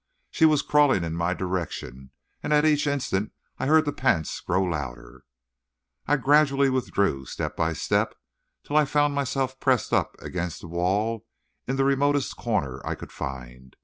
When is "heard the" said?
3.67-3.93